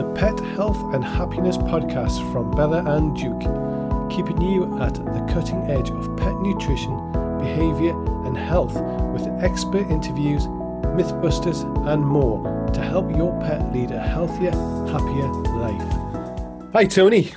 [0.00, 3.42] the Pet Health and Happiness podcast from Bella and Duke,
[4.10, 6.96] keeping you at the cutting edge of pet nutrition,
[7.38, 7.92] behaviour,
[8.24, 8.72] and health
[9.12, 10.46] with expert interviews,
[10.96, 12.42] mythbusters, and more
[12.72, 14.52] to help your pet lead a healthier,
[14.88, 15.28] happier
[15.60, 16.72] life.
[16.72, 17.32] Hi, Tony.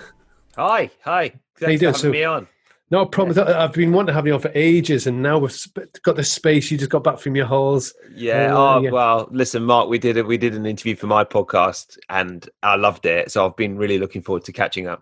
[0.55, 1.33] Hi, hi.
[1.57, 1.93] Thanks How you doing?
[1.93, 2.47] for having so, me on.
[2.93, 3.35] No problem.
[3.35, 3.63] Yeah.
[3.63, 5.57] I've been wanting to have you on for ages, and now we've
[6.03, 6.69] got this space.
[6.69, 7.91] You just got back from your halls.
[8.13, 8.55] Yeah.
[8.55, 8.91] Uh, oh yeah.
[8.91, 9.89] well, listen, Mark.
[9.89, 10.27] We did it.
[10.27, 13.31] We did an interview for my podcast, and I loved it.
[13.31, 15.01] So I've been really looking forward to catching up.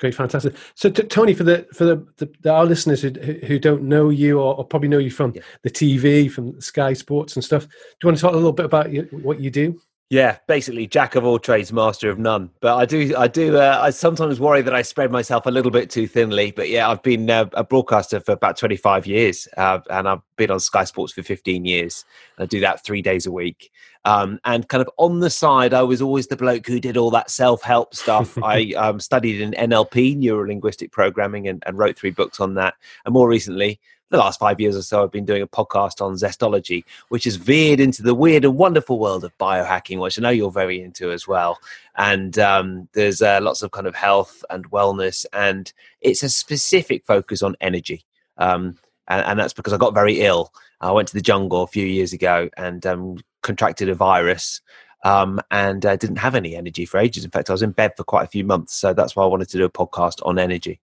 [0.00, 0.56] Great, fantastic.
[0.74, 3.10] So, t- Tony, for the for the, the, the, our listeners who
[3.46, 5.42] who don't know you or, or probably know you from yeah.
[5.62, 8.66] the TV, from Sky Sports and stuff, do you want to talk a little bit
[8.66, 9.80] about you, what you do?
[10.10, 12.50] Yeah, basically jack of all trades, master of none.
[12.58, 15.70] But I do, I do, uh, I sometimes worry that I spread myself a little
[15.70, 16.50] bit too thinly.
[16.50, 20.50] But yeah, I've been uh, a broadcaster for about 25 years, uh, and I've been
[20.50, 22.04] on Sky Sports for 15 years.
[22.38, 23.70] I do that three days a week.
[24.04, 27.12] Um, and kind of on the side, I was always the bloke who did all
[27.12, 28.36] that self help stuff.
[28.42, 32.74] I um, studied in NLP, neuro linguistic programming, and, and wrote three books on that.
[33.04, 33.78] And more recently,
[34.10, 37.36] the last five years or so, I've been doing a podcast on zestology, which has
[37.36, 41.12] veered into the weird and wonderful world of biohacking, which I know you're very into
[41.12, 41.58] as well.
[41.96, 47.06] And um, there's uh, lots of kind of health and wellness, and it's a specific
[47.06, 48.04] focus on energy.
[48.36, 50.52] Um, and, and, that's because I got very ill.
[50.80, 54.60] I went to the jungle a few years ago and um, contracted a virus.
[55.02, 57.24] Um, and uh, didn't have any energy for ages.
[57.24, 58.74] In fact, I was in bed for quite a few months.
[58.74, 60.78] So that's why I wanted to do a podcast on energy.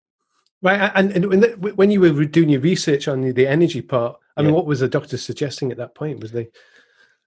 [0.62, 4.48] Right, and, and when, you were doing your research on the, energy part, I yeah.
[4.48, 6.20] mean, what was the doctor suggesting at that point?
[6.20, 6.48] Was they?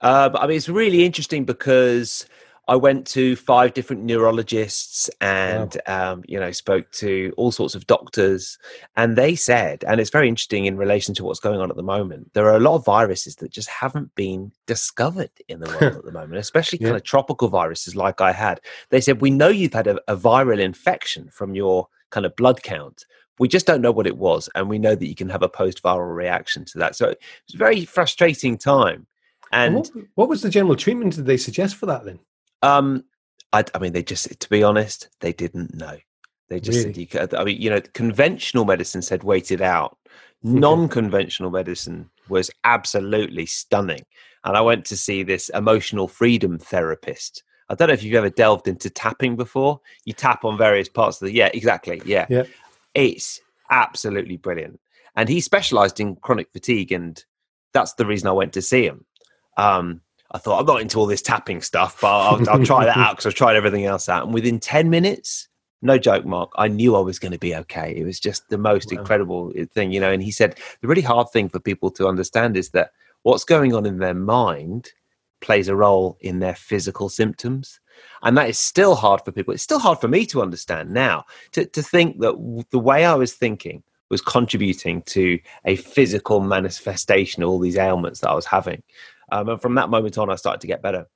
[0.00, 2.26] Uh, I mean, it's really interesting because
[2.70, 6.12] I went to five different neurologists and wow.
[6.12, 8.58] um, you know spoke to all sorts of doctors,
[8.96, 11.82] and they said, and it's very interesting in relation to what's going on at the
[11.82, 12.32] moment.
[12.32, 16.04] There are a lot of viruses that just haven't been discovered in the world at
[16.04, 16.88] the moment, especially yeah.
[16.88, 18.60] kind of tropical viruses like I had.
[18.90, 22.62] They said we know you've had a, a viral infection from your kind of blood
[22.62, 23.04] count,
[23.40, 25.48] we just don't know what it was, and we know that you can have a
[25.48, 26.94] post-viral reaction to that.
[26.94, 29.06] So it's a very frustrating time.
[29.50, 32.20] And, and what, what, was the general treatment did they suggest for that then?
[32.60, 33.04] Um,
[33.54, 35.96] I, I, mean, they just, to be honest, they didn't know.
[36.50, 36.90] They just really?
[36.90, 37.34] said you could.
[37.34, 39.96] I mean, you know, conventional medicine said wait it out.
[40.42, 44.04] Non-conventional medicine was absolutely stunning.
[44.44, 47.42] And I went to see this emotional freedom therapist.
[47.70, 49.80] I don't know if you've ever delved into tapping before.
[50.04, 52.26] You tap on various parts of the yeah, exactly, yeah.
[52.28, 52.44] yeah.
[52.94, 53.40] It's
[53.70, 54.80] absolutely brilliant.
[55.16, 57.22] And he specialized in chronic fatigue, and
[57.72, 59.04] that's the reason I went to see him.
[59.56, 60.00] Um,
[60.32, 63.16] I thought I'm not into all this tapping stuff, but I'll, I'll try that out
[63.16, 64.24] because I've tried everything else out.
[64.24, 65.48] And within ten minutes,
[65.82, 67.94] no joke, Mark, I knew I was going to be okay.
[67.96, 69.00] It was just the most wow.
[69.00, 70.12] incredible thing, you know.
[70.12, 73.74] And he said the really hard thing for people to understand is that what's going
[73.74, 74.90] on in their mind
[75.40, 77.80] plays a role in their physical symptoms.
[78.22, 79.54] And that is still hard for people.
[79.54, 83.14] It's still hard for me to understand now to, to think that the way I
[83.14, 88.46] was thinking was contributing to a physical manifestation of all these ailments that I was
[88.46, 88.82] having.
[89.32, 91.06] Um, and from that moment on, I started to get better.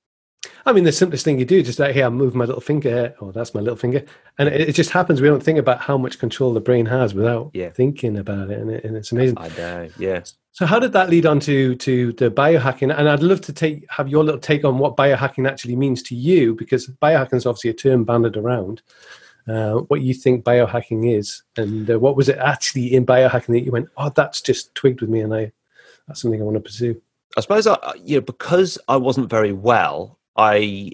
[0.67, 3.15] I mean, the simplest thing you do just like, hey, I move my little finger.
[3.21, 4.05] Oh, that's my little finger.
[4.39, 5.21] And it, it, just happens.
[5.21, 7.71] We don't think about how much control the brain has without yeah.
[7.71, 8.59] thinking about it.
[8.59, 8.85] And, it.
[8.85, 9.39] and, it's amazing.
[9.39, 9.89] I know.
[9.99, 10.23] Yeah.
[10.55, 12.97] So how did that lead on to, to the biohacking?
[12.97, 16.15] And I'd love to take have your little take on what biohacking actually means to
[16.15, 18.81] you, because biohacking is obviously a term banded around.
[19.49, 23.65] Uh, what you think biohacking is, and uh, what was it actually in biohacking that
[23.65, 25.51] you went, oh, that's just twigged with me, and I
[26.07, 27.03] that's something I want to pursue.
[27.37, 30.93] I suppose I, you know because I wasn't very well, I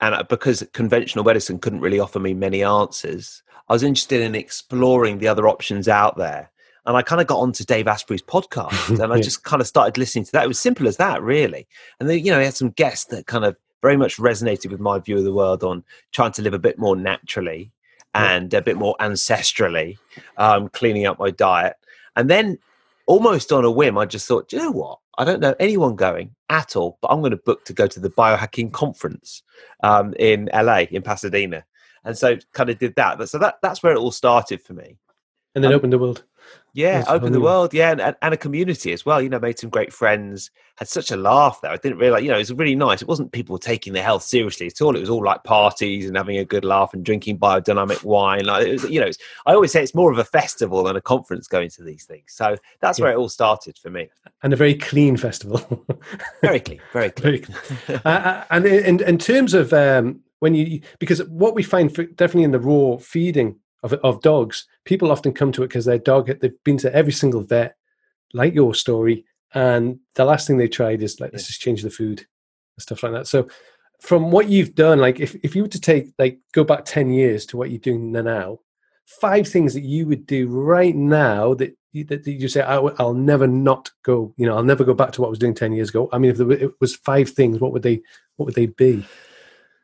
[0.00, 5.18] and because conventional medicine couldn't really offer me many answers, I was interested in exploring
[5.18, 6.52] the other options out there.
[6.86, 9.98] And I kind of got onto Dave Asprey's podcast and I just kind of started
[9.98, 10.44] listening to that.
[10.44, 11.66] It was simple as that, really.
[11.98, 14.80] And then, you know, he had some guests that kind of very much resonated with
[14.80, 17.70] my view of the world on trying to live a bit more naturally
[18.14, 19.98] and a bit more ancestrally,
[20.38, 21.76] um, cleaning up my diet.
[22.16, 22.58] And then
[23.06, 24.98] almost on a whim, I just thought, you know what?
[25.18, 28.00] I don't know anyone going at all, but I'm going to book to go to
[28.00, 29.42] the biohacking conference
[29.82, 31.64] um, in LA, in Pasadena.
[32.04, 33.28] And so kind of did that.
[33.28, 34.96] So that, that's where it all started for me.
[35.54, 36.24] And then um, opened the world.
[36.76, 37.72] Yeah, opened the world.
[37.72, 39.22] Yeah, and, and, a community as well.
[39.22, 40.50] You know, made some great friends.
[40.74, 41.70] Had such a laugh there.
[41.70, 42.22] I didn't realize.
[42.22, 43.00] You know, it was really nice.
[43.00, 44.94] It wasn't people taking their health seriously at all.
[44.94, 48.44] It was all like parties and having a good laugh and drinking biodynamic wine.
[48.44, 49.08] Like, was, you know,
[49.46, 52.34] I always say it's more of a festival than a conference going to these things.
[52.34, 53.06] So that's yeah.
[53.06, 54.10] where it all started for me.
[54.42, 55.86] And a very clean festival.
[56.42, 56.80] very clean.
[56.92, 57.32] Very clean.
[57.32, 58.00] Very clean.
[58.04, 62.04] uh, uh and in, in terms of um, when you because what we find for,
[62.04, 63.58] definitely in the raw feeding
[63.92, 67.12] of, of dogs, people often come to it because their dog, they've been to every
[67.12, 67.76] single vet,
[68.32, 69.24] like your story,
[69.54, 73.02] and the last thing they tried is like, let's just change the food and stuff
[73.02, 73.26] like that.
[73.26, 73.48] So,
[74.00, 77.10] from what you've done, like if, if you were to take like go back ten
[77.10, 78.58] years to what you're doing now,
[79.06, 83.14] five things that you would do right now that you, that you say I, will
[83.14, 84.34] never not go.
[84.36, 86.10] You know, I'll never go back to what I was doing ten years ago.
[86.12, 88.02] I mean, if there it was five things, what would they
[88.36, 89.06] what would they be?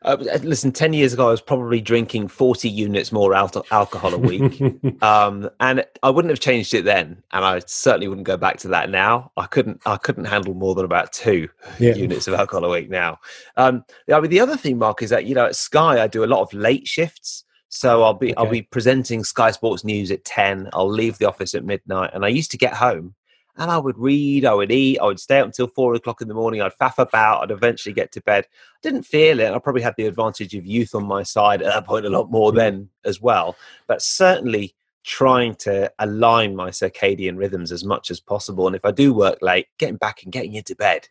[0.04, 4.18] Uh, listen, 10 years ago, I was probably drinking 40 units more al- alcohol a
[4.18, 4.60] week.
[5.02, 7.22] um, and I wouldn't have changed it then.
[7.32, 9.30] And I certainly wouldn't go back to that now.
[9.36, 11.94] I couldn't, I couldn't handle more than about two yeah.
[11.94, 13.18] units of alcohol a week now.
[13.56, 16.24] Um, I mean, the other thing, Mark, is that, you know, at Sky, I do
[16.24, 17.44] a lot of late shifts.
[17.68, 18.34] So I'll be, okay.
[18.36, 20.68] I'll be presenting Sky Sports News at 10.
[20.72, 22.10] I'll leave the office at midnight.
[22.12, 23.14] And I used to get home
[23.56, 26.28] and I would read, I would eat, I would stay up until four o'clock in
[26.28, 26.62] the morning.
[26.62, 28.46] I'd faff about, I'd eventually get to bed.
[28.50, 29.52] I didn't feel it.
[29.52, 32.30] I probably had the advantage of youth on my side at that point a lot
[32.30, 33.56] more then as well.
[33.86, 38.66] But certainly trying to align my circadian rhythms as much as possible.
[38.66, 41.08] And if I do work late, getting back and getting into bed.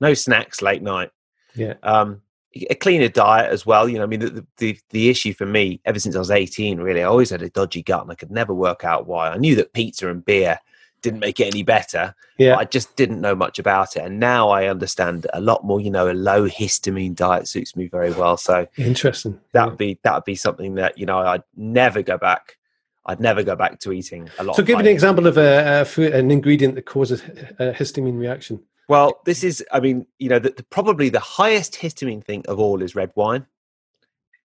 [0.00, 1.10] No snacks late night.
[1.54, 1.74] Yeah.
[1.82, 2.22] Um,
[2.70, 3.88] a cleaner diet as well.
[3.88, 6.80] You know, I mean, the, the, the issue for me ever since I was 18,
[6.80, 9.28] really, I always had a dodgy gut and I could never work out why.
[9.28, 10.58] I knew that pizza and beer
[11.02, 12.14] didn't make it any better.
[12.38, 12.56] Yeah.
[12.56, 14.04] I just didn't know much about it.
[14.04, 17.88] And now I understand a lot more, you know, a low histamine diet suits me
[17.88, 18.36] very well.
[18.36, 19.40] So interesting.
[19.52, 22.56] That would be that would be something that, you know, I'd never go back.
[23.04, 24.56] I'd never go back to eating a lot.
[24.56, 27.20] So give an example of a, a food, an ingredient that causes
[27.58, 28.62] a histamine reaction.
[28.88, 32.60] Well, this is, I mean, you know, the, the, probably the highest histamine thing of
[32.60, 33.46] all is red wine.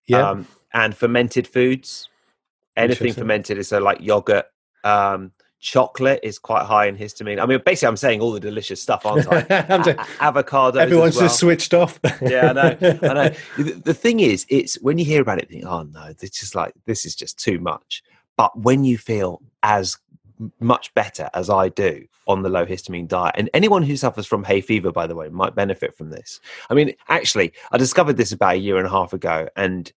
[0.07, 0.29] Yeah.
[0.29, 2.09] Um, and fermented foods.
[2.75, 4.45] Anything fermented is so like yogurt,
[4.83, 7.41] um, chocolate is quite high in histamine.
[7.41, 9.39] I mean, basically, I'm saying all the delicious stuff, aren't I?
[9.49, 10.79] A- avocado.
[10.79, 11.25] Everyone's well.
[11.25, 11.99] just switched off.
[12.21, 12.77] yeah, I know.
[12.81, 13.35] I know.
[13.87, 16.73] The, thing is, it's when you hear about it, think, oh no, it's just like
[16.85, 18.03] this is just too much.
[18.35, 19.97] But when you feel as
[20.59, 23.35] much better as I do on the low histamine diet.
[23.37, 26.39] And anyone who suffers from hay fever, by the way, might benefit from this.
[26.69, 29.91] I mean, actually, I discovered this about a year and a half ago, and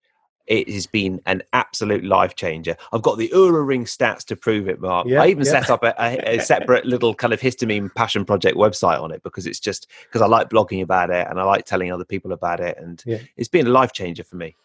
[0.51, 2.77] it has been an absolute life changer.
[2.93, 5.07] I've got the Oura Ring stats to prove it, Mark.
[5.07, 5.51] Yeah, I even yeah.
[5.53, 9.23] set up a, a, a, separate little kind of histamine passion project website on it
[9.23, 12.33] because it's just because I like blogging about it and I like telling other people
[12.33, 13.19] about it, and yeah.
[13.37, 14.57] it's been a life changer for me.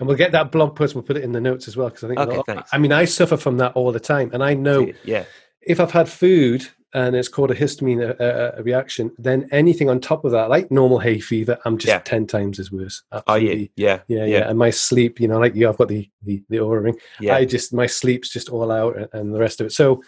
[0.00, 0.96] And we'll get that blog post.
[0.96, 2.20] We'll put it in the notes as well because I think.
[2.20, 2.70] Okay, thanks.
[2.72, 4.90] I mean, I suffer from that all the time, and I know.
[5.04, 5.24] Yeah.
[5.62, 9.88] If I've had food and it's called a histamine a, a, a, reaction, then anything
[9.88, 12.00] on top of that, like normal hay fever, I'm just yeah.
[12.00, 13.02] ten times as worse.
[13.12, 13.70] Absolutely.
[13.76, 14.00] yeah.
[14.08, 14.48] yeah, yeah, yeah.
[14.48, 16.98] And my sleep, you know, like you, I've got the the, the Oura ring.
[17.20, 17.36] Yeah.
[17.36, 19.72] I just my sleep's just all out, and the rest of it.
[19.72, 20.02] So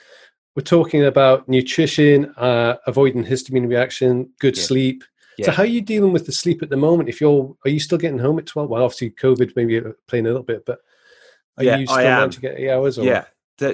[0.56, 4.62] we're talking about nutrition, uh, avoiding histamine reaction, good yeah.
[4.64, 5.04] sleep.
[5.38, 5.46] Yeah.
[5.46, 7.08] So how are you dealing with the sleep at the moment?
[7.08, 8.68] If you're, are you still getting home at twelve?
[8.68, 10.80] Well, obviously COVID maybe uh, playing a little bit, but
[11.58, 12.98] are yeah, you still going to get eight hours?
[12.98, 13.04] Or?
[13.04, 13.24] Yeah.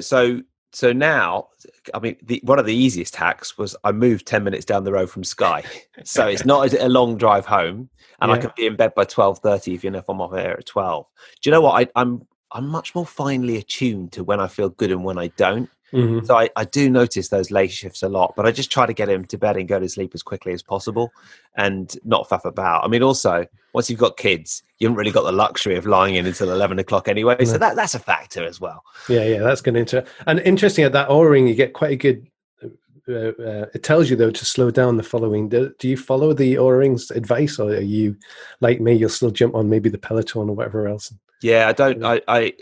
[0.01, 0.43] So
[0.79, 1.49] so now,
[1.93, 4.93] I mean, the, one of the easiest hacks was I moved 10 minutes down the
[4.93, 5.65] road from Sky.
[6.05, 7.91] so it's not a long drive home
[8.21, 8.37] and yeah.
[8.37, 11.05] I can be in bed by 12.30 even if I'm off air at 12.
[11.43, 11.83] Do you know what?
[11.83, 15.27] I, I'm, I'm much more finely attuned to when I feel good and when I
[15.37, 15.69] don't.
[15.93, 16.27] Mm-hmm.
[16.27, 18.93] So I, I do notice those late shifts a lot, but I just try to
[18.93, 21.13] get him to bed and go to sleep as quickly as possible
[21.57, 22.85] and not faff about.
[22.85, 26.17] I mean, also, once you've got kids, you haven't really got the luxury of lying
[26.17, 27.37] in until 11 o'clock anyway.
[27.39, 27.45] No.
[27.45, 28.85] So that, that's a factor as well.
[29.09, 30.05] Yeah, yeah, that's going to.
[30.27, 32.27] And interesting at that Oura ring, you get quite a good.
[33.09, 35.49] Uh, uh, it tells you though to slow down the following.
[35.49, 38.15] Do, do you follow the Oura Rings advice, or are you
[38.61, 38.93] like me?
[38.93, 41.11] You'll still jump on maybe the Peloton or whatever else.
[41.41, 42.05] Yeah, I don't.
[42.05, 42.53] I, I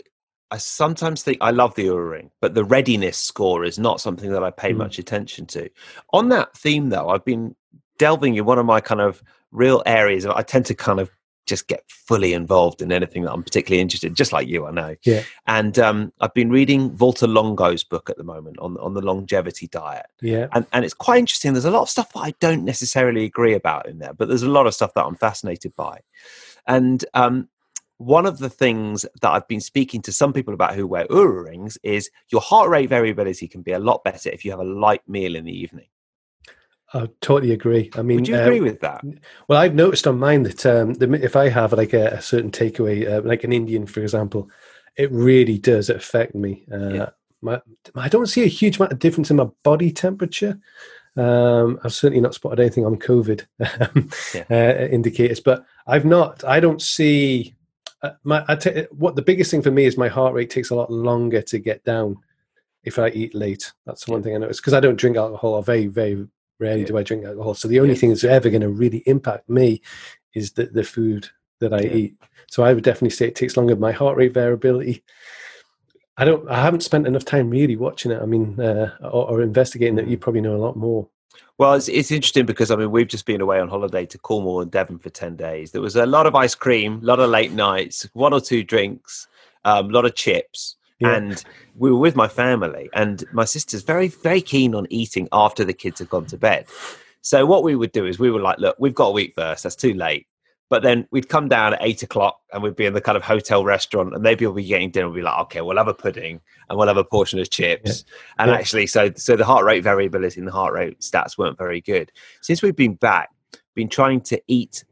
[0.51, 4.31] I sometimes think I love the Oura Ring, but the readiness score is not something
[4.31, 4.77] that I pay mm.
[4.77, 5.69] much attention to.
[6.13, 7.55] On that theme, though, I've been
[7.97, 10.25] delving in one of my kind of real areas.
[10.25, 11.09] I tend to kind of
[11.47, 14.71] just get fully involved in anything that I'm particularly interested in, just like you, I
[14.71, 14.95] know.
[15.03, 15.23] Yeah.
[15.47, 19.67] And um, I've been reading Valter Longo's book at the moment on on the longevity
[19.67, 20.07] diet.
[20.21, 20.47] Yeah.
[20.51, 21.53] And and it's quite interesting.
[21.53, 24.43] There's a lot of stuff that I don't necessarily agree about in there, but there's
[24.43, 26.01] a lot of stuff that I'm fascinated by.
[26.67, 27.47] And um,
[27.97, 31.45] one of the things that I've been speaking to some people about who wear Oura
[31.45, 34.65] rings is your heart rate variability can be a lot better if you have a
[34.65, 35.87] light meal in the evening.
[36.93, 37.89] I totally agree.
[37.95, 39.03] I mean, would you agree uh, with that?
[39.47, 42.51] Well, I've noticed on mine that um, the, if I have like a, a certain
[42.51, 44.49] takeaway, uh, like an Indian, for example,
[44.95, 46.63] it really does affect me.
[46.71, 47.09] Uh, yeah.
[47.41, 47.61] my,
[47.95, 50.57] I don't see a huge amount of difference in my body temperature.
[51.17, 53.45] Um, I've certainly not spotted anything on COVID
[54.33, 54.43] yeah.
[54.49, 56.43] uh, indicators, but I've not.
[56.45, 57.56] I don't see
[58.01, 60.75] uh, my, t- what the biggest thing for me is my heart rate takes a
[60.75, 62.17] lot longer to get down
[62.83, 63.71] if I eat late.
[63.85, 66.27] That's the one thing I notice because I don't drink alcohol or very, very
[66.59, 66.87] rarely yeah.
[66.87, 67.53] do I drink alcohol.
[67.53, 67.99] So the only yeah.
[67.99, 69.81] thing that's ever going to really impact me
[70.33, 71.27] is the, the food
[71.59, 72.15] that I eat.
[72.49, 73.75] So I would definitely say it takes longer.
[73.75, 75.03] My heart rate variability.
[76.19, 76.49] I don't.
[76.49, 78.21] I haven't spent enough time really watching it.
[78.21, 80.07] I mean, uh, or, or investigating it.
[80.07, 81.07] You probably know a lot more.
[81.57, 84.61] Well, it's, it's interesting because I mean we've just been away on holiday to Cornwall
[84.61, 85.71] and Devon for ten days.
[85.71, 88.63] There was a lot of ice cream, a lot of late nights, one or two
[88.63, 89.27] drinks,
[89.65, 91.15] um, a lot of chips, yeah.
[91.15, 91.43] and
[91.75, 92.89] we were with my family.
[92.93, 96.67] And my sister's very very keen on eating after the kids have gone to bed.
[97.21, 99.63] So what we would do is we were like, look, we've got a week first.
[99.63, 100.27] That's too late.
[100.69, 103.23] But then we'd come down at eight o'clock and we'd be in the kind of
[103.23, 105.09] hotel restaurant and they'd be, be getting dinner.
[105.09, 108.03] We'd be like, okay, we'll have a pudding and we'll have a portion of chips.
[108.05, 108.13] Yeah.
[108.39, 108.57] And yeah.
[108.57, 112.11] actually, so so the heart rate variability and the heart rate stats weren't very good.
[112.41, 113.29] Since we've been back,
[113.75, 114.83] been trying to eat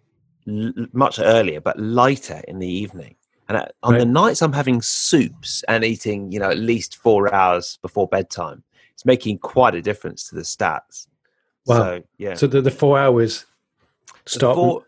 [0.47, 3.15] l- much earlier but lighter in the evening.
[3.49, 3.99] And uh, on right.
[3.99, 8.63] the nights I'm having soups and eating, you know, at least four hours before bedtime,
[8.93, 11.07] it's making quite a difference to the stats.
[11.65, 11.75] Wow.
[11.75, 12.33] So, yeah.
[12.35, 13.45] So the, the four hours
[14.25, 14.55] stop.
[14.55, 14.83] Four,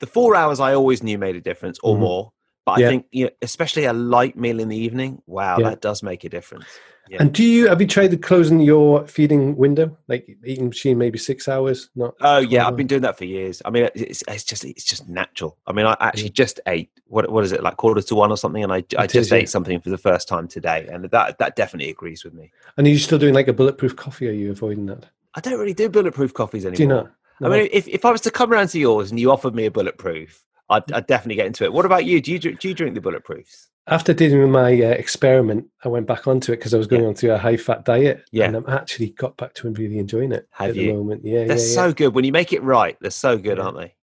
[0.00, 2.02] the four hours I always knew made a difference or mm-hmm.
[2.02, 2.32] more.
[2.64, 2.86] But yeah.
[2.86, 5.70] I think, you know, especially a light meal in the evening, wow, yeah.
[5.70, 6.66] that does make a difference.
[7.08, 7.18] Yeah.
[7.20, 11.46] And do you have you tried closing your feeding window, like eating machine maybe six
[11.46, 11.88] hours?
[11.94, 12.14] Not.
[12.20, 13.62] Oh yeah, I've been doing that for years.
[13.64, 15.56] I mean, it's, it's just it's just natural.
[15.68, 18.36] I mean, I actually just ate what what is it like quarter to one or
[18.36, 21.38] something, and I I just is, ate something for the first time today, and that
[21.38, 22.50] that definitely agrees with me.
[22.76, 24.28] And are you still doing like a bulletproof coffee?
[24.28, 25.06] Are you avoiding that?
[25.36, 26.76] I don't really do bulletproof coffees anymore.
[26.76, 27.12] Do you not?
[27.40, 27.52] No.
[27.52, 29.66] I mean, if, if I was to come around to yours and you offered me
[29.66, 31.72] a bulletproof, I'd, I'd definitely get into it.
[31.72, 32.20] What about you?
[32.20, 33.66] Do you do you drink the bulletproofs?
[33.88, 37.08] After doing my uh, experiment, I went back onto it because I was going yeah.
[37.08, 38.24] on to a high fat diet.
[38.32, 40.88] Yeah, and I'm actually got back to really enjoying it Have at you?
[40.88, 41.24] the moment.
[41.24, 42.96] Yeah, they're yeah, so good when you make it right.
[43.00, 43.94] They're so good, aren't they?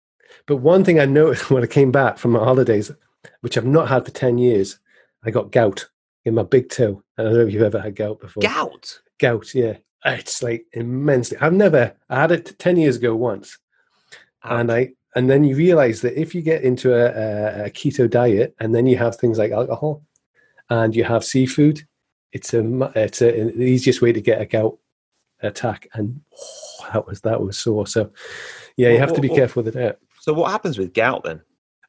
[0.46, 2.92] But one thing I noticed when I came back from my holidays,
[3.40, 4.78] which I've not had for ten years,
[5.24, 5.88] I got gout
[6.24, 7.02] in my big toe.
[7.18, 8.42] I don't know if you've ever had gout before.
[8.42, 9.00] Gout.
[9.18, 9.52] Gout.
[9.52, 11.38] Yeah, it's like immensely.
[11.40, 11.94] I've never.
[12.08, 13.58] I had it ten years ago once,
[14.42, 18.54] and I and then you realize that if you get into a, a, keto diet
[18.60, 20.02] and then you have things like alcohol
[20.70, 21.82] and you have seafood,
[22.32, 24.78] it's a it's a, the easiest way to get a gout
[25.42, 25.86] attack.
[25.92, 27.86] And oh, that was that was sore.
[27.86, 28.10] So
[28.76, 29.98] yeah, you have to be careful with that.
[30.20, 31.42] So what happens with gout then?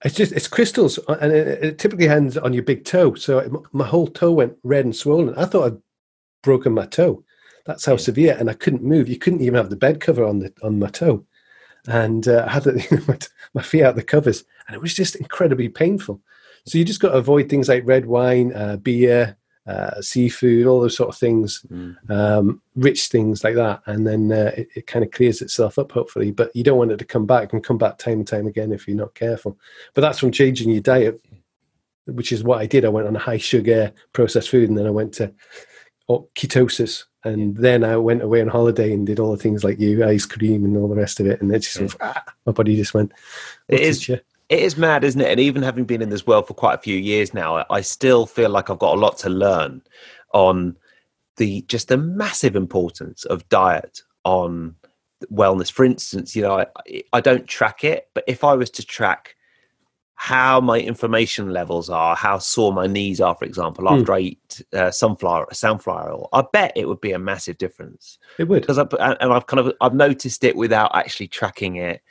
[0.03, 3.13] It's just it's crystals, uh, and it, it typically ends on your big toe.
[3.13, 5.33] So it, my whole toe went red and swollen.
[5.35, 5.81] I thought I'd
[6.41, 7.23] broken my toe.
[7.65, 9.07] That's how severe, and I couldn't move.
[9.07, 11.25] You couldn't even have the bed cover on the on my toe
[11.87, 13.17] and uh, I had you know,
[13.53, 16.21] my feet out the covers, and it was just incredibly painful.
[16.65, 20.79] So you just got to avoid things like red wine, uh, beer, uh, seafood, all
[20.79, 21.95] those sort of things, mm.
[22.09, 25.91] um, rich things like that, and then uh, it, it kind of clears itself up,
[25.91, 26.31] hopefully.
[26.31, 28.71] But you don't want it to come back and come back time and time again
[28.71, 29.57] if you're not careful.
[29.93, 31.21] But that's from changing your diet,
[32.05, 32.85] which is what I did.
[32.85, 35.33] I went on a high sugar processed food, and then I went to
[36.09, 40.03] ketosis, and then I went away on holiday and did all the things like you,
[40.05, 41.41] ice cream and all the rest of it.
[41.41, 41.87] And it just, yeah.
[42.01, 43.13] ah, my body just went.
[43.69, 45.31] It is, it is mad, isn't it?
[45.31, 48.25] And even having been in this world for quite a few years now, I still
[48.25, 49.81] feel like I've got a lot to learn
[50.33, 50.75] on
[51.37, 54.75] the just the massive importance of diet on
[55.31, 55.71] wellness.
[55.71, 59.35] For instance, you know, I, I don't track it, but if I was to track
[60.15, 63.99] how my inflammation levels are, how sore my knees are, for example, hmm.
[63.99, 64.15] after mm.
[64.15, 66.29] I eat uh, sunflower sunflower oil.
[66.33, 68.19] I bet it would be a massive difference.
[68.37, 72.01] It would, because and I've kind of I've noticed it without actually tracking it.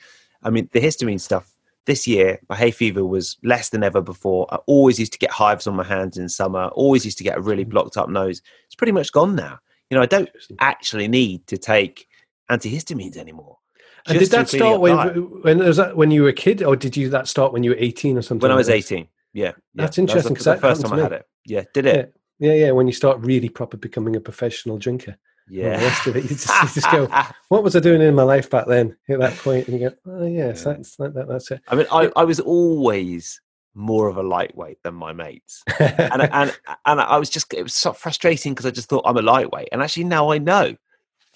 [0.42, 1.54] I mean, the histamine stuff
[1.84, 4.46] this year, my hay fever was less than ever before.
[4.52, 6.66] I always used to get hives on my hands in summer.
[6.68, 7.70] Always used to get a really hmm.
[7.70, 8.42] blocked up nose.
[8.66, 9.58] It's pretty much gone now.
[9.90, 12.08] You know, I don't actually need to take
[12.50, 13.58] antihistamines anymore.
[14.06, 14.96] And did that start when
[15.42, 17.70] when was that when you were a kid, or did you that start when you
[17.70, 18.42] were eighteen or something?
[18.42, 19.52] When I was eighteen, yeah, yeah.
[19.74, 20.34] that's interesting.
[20.34, 22.14] Because the, the first time I had it, yeah, did it?
[22.38, 22.52] Yeah.
[22.52, 22.70] yeah, yeah.
[22.72, 25.16] When you start really proper becoming a professional drinker,
[25.48, 25.76] yeah.
[25.76, 27.08] The rest of it, you just, you just go,
[27.48, 29.96] "What was I doing in my life back then?" At that point, and you go,
[30.06, 30.72] "Oh yes, yeah.
[30.72, 33.40] that's that, that's it." I mean, I, I was always
[33.74, 37.74] more of a lightweight than my mates, and and and I was just it was
[37.74, 40.76] so frustrating because I just thought I'm a lightweight, and actually now I know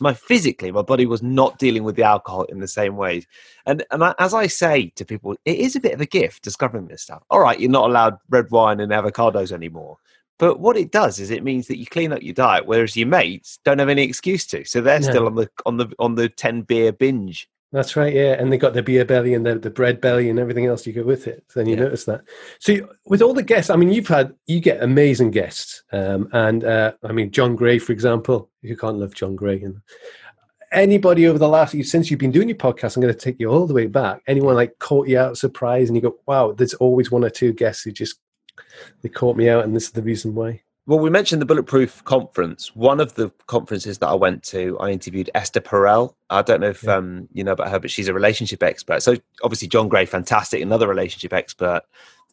[0.01, 3.27] my physically my body was not dealing with the alcohol in the same ways.
[3.67, 6.43] And and I, as i say to people it is a bit of a gift
[6.43, 7.23] discovering this stuff.
[7.31, 9.99] All right you're not allowed red wine and avocados anymore.
[10.39, 13.09] But what it does is it means that you clean up your diet whereas your
[13.09, 14.65] mates don't have any excuse to.
[14.65, 18.33] So they're still on the on the on the 10 beer binge that's right, yeah.
[18.35, 20.93] And they got the beer belly and the, the bread belly and everything else you
[20.93, 21.45] go with it.
[21.49, 21.83] So then you yeah.
[21.83, 22.23] notice that.
[22.61, 26.29] So you, with all the guests, I mean, you've had you get amazing guests, um,
[26.33, 28.51] and uh, I mean, John Gray, for example.
[28.63, 29.63] You can't love John Gray.
[29.63, 29.81] And
[30.73, 33.51] anybody over the last since you've been doing your podcast, I'm going to take you
[33.51, 34.23] all the way back.
[34.27, 37.53] Anyone like caught you out surprise, and you go, "Wow, there's always one or two
[37.53, 38.19] guests who just
[39.03, 42.05] they caught me out, and this is the reason why." Well, we mentioned the Bulletproof
[42.05, 42.75] conference.
[42.77, 46.15] One of the conferences that I went to, I interviewed Esther Perel.
[46.31, 46.95] I don't know if yeah.
[46.95, 49.03] um, you know about her, but she's a relationship expert.
[49.03, 51.83] So obviously, John Gray, fantastic, another relationship expert.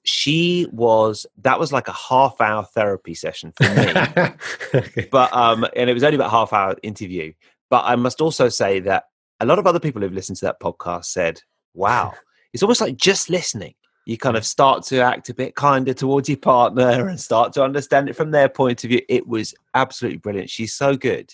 [0.04, 3.94] She was that was like a half hour therapy session for me,
[4.76, 5.08] okay.
[5.12, 7.34] but um, and it was only about half hour interview.
[7.72, 9.06] But I must also say that
[9.40, 11.42] a lot of other people who've listened to that podcast said,
[11.74, 12.14] "Wow,
[12.52, 13.74] it's almost like just listening."
[14.06, 17.64] You kind of start to act a bit kinder towards your partner and start to
[17.64, 19.02] understand it from their point of view.
[19.08, 20.50] It was absolutely brilliant.
[20.50, 21.34] She's so good.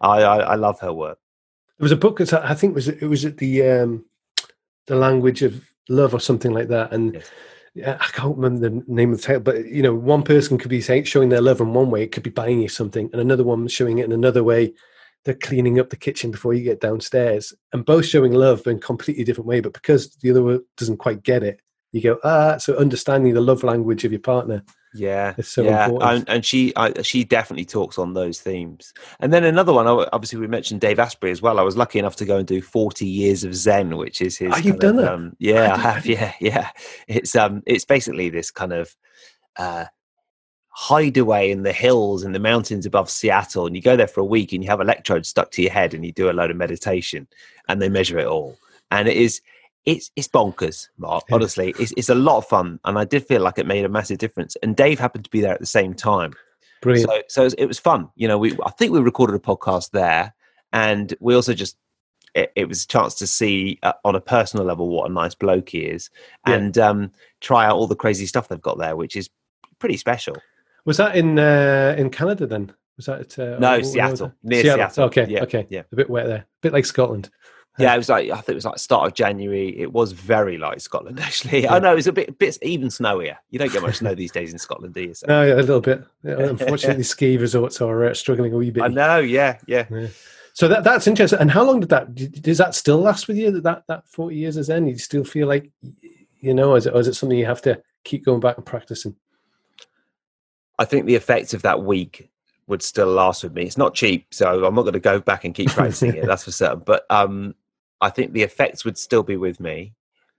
[0.00, 1.18] I I, I love her work.
[1.78, 4.04] There was a book that I think was it was at the um,
[4.86, 7.14] the language of love or something like that, and.
[7.14, 7.30] Yes.
[7.76, 10.80] I can't remember the name of the title, but you know, one person could be
[10.80, 13.42] saying, showing their love in one way, it could be buying you something, and another
[13.42, 14.74] one showing it in another way
[15.24, 19.24] they're cleaning up the kitchen before you get downstairs and both showing love in completely
[19.24, 21.60] different way but because the other one doesn't quite get it
[21.94, 26.10] you go ah so understanding the love language of your partner yeah so yeah important.
[26.10, 28.92] And, and she I, she definitely talks on those themes.
[29.20, 31.58] And then another one obviously we mentioned dave asprey as well.
[31.58, 34.52] I was lucky enough to go and do 40 years of zen which is his
[34.52, 36.70] oh, you've done of, um, yeah i have yeah yeah.
[37.06, 38.94] It's um it's basically this kind of
[39.56, 39.86] uh
[40.70, 44.24] hideaway in the hills in the mountains above Seattle, and you go there for a
[44.24, 46.56] week and you have electrodes stuck to your head and you do a load of
[46.56, 47.28] meditation,
[47.68, 48.58] and they measure it all,
[48.90, 49.40] and it is.
[49.86, 51.24] It's it's bonkers, Mark.
[51.30, 53.88] Honestly, it's it's a lot of fun, and I did feel like it made a
[53.88, 54.56] massive difference.
[54.62, 56.34] And Dave happened to be there at the same time,
[56.84, 57.08] Brilliant.
[57.08, 58.10] So so it was, it was fun.
[58.14, 60.34] You know, we I think we recorded a podcast there,
[60.72, 61.76] and we also just
[62.34, 65.34] it, it, was a chance to see uh, on a personal level what a nice
[65.34, 66.10] bloke he is
[66.46, 66.54] yeah.
[66.54, 69.30] and um, try out all the crazy stuff they've got there, which is
[69.78, 70.36] pretty special.
[70.84, 72.72] Was that in uh, in Canada then?
[72.96, 74.90] Was that uh, no Seattle near Seattle.
[74.90, 75.04] Seattle.
[75.04, 77.30] Okay, yeah, okay, yeah, a bit wet there, a bit like Scotland.
[77.78, 79.76] Yeah, it was like I think it was like start of January.
[79.78, 81.64] It was very light Scotland actually.
[81.64, 81.74] Yeah.
[81.74, 83.36] I know it was a bit, bit even snowier.
[83.50, 85.14] You don't get much snow these days in Scotland, do you?
[85.14, 85.26] So.
[85.28, 86.04] No, yeah, a little bit.
[86.22, 88.84] Yeah, unfortunately, ski resorts are uh, struggling a wee bit.
[88.84, 89.18] I know.
[89.18, 89.86] Yeah, yeah.
[90.52, 91.40] So that that's interesting.
[91.40, 92.14] And how long did that?
[92.14, 93.50] Does that still last with you?
[93.50, 94.86] That that that forty years of zen?
[94.86, 95.70] You still feel like
[96.40, 98.66] you know, is it, or is it something you have to keep going back and
[98.66, 99.16] practicing?
[100.78, 102.30] I think the effect of that week
[102.66, 103.64] would still last with me.
[103.64, 106.26] It's not cheap, so I'm not going to go back and keep practicing it.
[106.26, 106.82] That's for certain.
[106.84, 107.54] But um,
[108.04, 109.94] I think the effects would still be with me,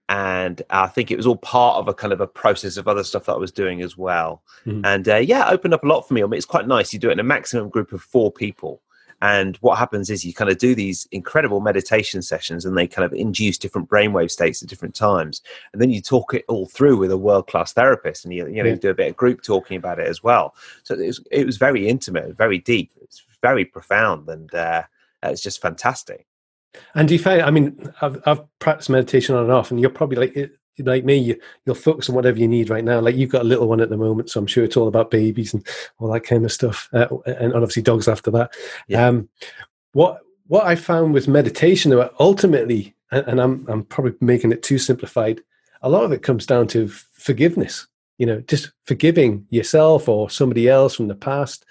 [0.07, 3.03] and I think it was all part of a kind of a process of other
[3.03, 4.43] stuff that I was doing as well.
[4.65, 4.85] Mm-hmm.
[4.85, 6.21] And uh, yeah, opened up a lot for me.
[6.21, 6.93] I mean, it's quite nice.
[6.93, 8.81] You do it in a maximum group of four people,
[9.21, 13.05] and what happens is you kind of do these incredible meditation sessions and they kind
[13.05, 15.41] of induce different brainwave states at different times.
[15.71, 18.61] And then you talk it all through with a world class therapist and you, you
[18.61, 18.75] know, yeah.
[18.75, 20.53] do a bit of group talking about it as well.
[20.83, 24.83] So it was, it was very intimate, very deep, it's very profound, and uh,
[25.23, 26.27] it's just fantastic.
[26.93, 29.89] And do you find, I mean, I've, I've practiced meditation on and off, and you're
[29.89, 32.99] probably like, like me, you, will focus on whatever you need right now.
[32.99, 35.11] Like you've got a little one at the moment, so I'm sure it's all about
[35.11, 35.65] babies and
[35.99, 38.53] all that kind of stuff, uh, and obviously dogs after that.
[38.87, 39.07] Yeah.
[39.07, 39.29] Um,
[39.93, 44.77] what what I found with meditation, though, ultimately, and I'm I'm probably making it too
[44.77, 45.41] simplified.
[45.81, 47.87] A lot of it comes down to forgiveness.
[48.17, 51.65] You know, just forgiving yourself or somebody else from the past.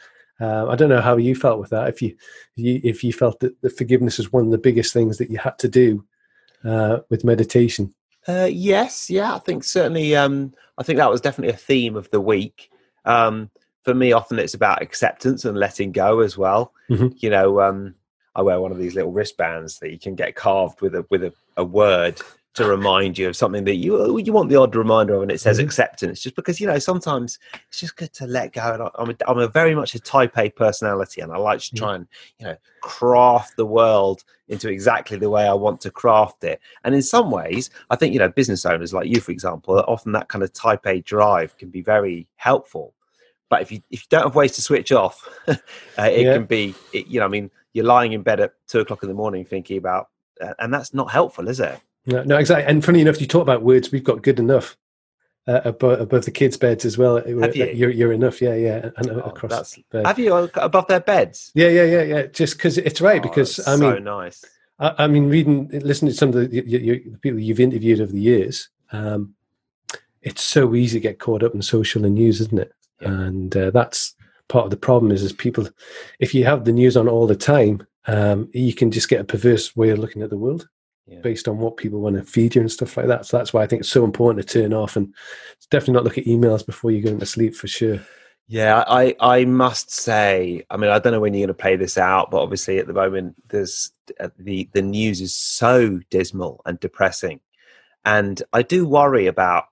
[0.44, 1.88] Uh, I don't know how you felt with that.
[1.88, 2.16] If you,
[2.56, 5.30] if you if you felt that the forgiveness is one of the biggest things that
[5.30, 6.04] you had to do
[6.64, 7.94] uh, with meditation.
[8.28, 10.14] Uh, yes, yeah, I think certainly.
[10.14, 12.70] Um, I think that was definitely a theme of the week.
[13.04, 13.50] Um,
[13.84, 16.72] for me, often it's about acceptance and letting go as well.
[16.90, 17.08] Mm-hmm.
[17.16, 17.94] You know, um,
[18.34, 21.24] I wear one of these little wristbands that you can get carved with a with
[21.24, 22.20] a, a word
[22.54, 25.40] to remind you of something that you you want the odd reminder of, and it
[25.40, 25.66] says mm-hmm.
[25.66, 26.20] acceptance.
[26.20, 27.38] Just because you know sometimes
[27.68, 28.72] it's just good to let go.
[28.72, 31.74] And I'm a, I'm a very much a Type A personality, and I like to
[31.74, 32.06] try and
[32.38, 36.60] you know craft the world into exactly the way I want to craft it.
[36.84, 40.12] And in some ways, I think you know business owners like you, for example, often
[40.12, 42.94] that kind of Type A drive can be very helpful.
[43.50, 45.54] But if you if you don't have ways to switch off, uh,
[45.98, 46.34] it yeah.
[46.34, 49.08] can be it, you know I mean you're lying in bed at two o'clock in
[49.08, 50.08] the morning thinking about,
[50.40, 51.80] uh, and that's not helpful, is it?
[52.06, 52.66] No, no, exactly.
[52.66, 53.90] And funny enough, you talk about words.
[53.90, 54.76] We've got good enough
[55.46, 57.16] uh, above, above the kids' beds as well.
[57.16, 57.66] Have you?
[57.66, 58.90] You're, you're enough, yeah, yeah.
[58.96, 59.78] And oh, across.
[59.92, 61.50] Have you above their beds?
[61.54, 62.22] Yeah, yeah, yeah, yeah.
[62.26, 63.20] Just because it's right.
[63.20, 64.44] Oh, because I mean, so nice.
[64.78, 68.20] I, I, mean, reading, listening to some of the, the people you've interviewed over the
[68.20, 69.34] years, um,
[70.22, 72.72] it's so easy to get caught up in social and news, isn't it?
[73.00, 73.08] Yeah.
[73.08, 74.14] And uh, that's
[74.48, 75.12] part of the problem.
[75.12, 75.68] Is is people,
[76.18, 79.24] if you have the news on all the time, um, you can just get a
[79.24, 80.68] perverse way of looking at the world
[81.06, 81.20] yeah.
[81.20, 83.26] based on what people want to feed you and stuff like that.
[83.26, 85.14] So that's why I think it's so important to turn off and
[85.70, 88.00] definitely not look at emails before you go into sleep for sure.
[88.46, 91.76] Yeah, I, I must say, I mean, I don't know when you're going to play
[91.76, 93.90] this out, but obviously at the moment, there's
[94.20, 97.40] uh, the the news is so dismal and depressing,
[98.04, 99.64] and I do worry about